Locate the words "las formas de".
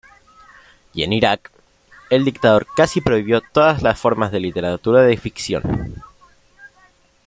3.83-4.39